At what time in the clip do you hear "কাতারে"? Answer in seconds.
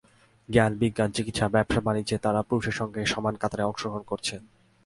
3.35-3.63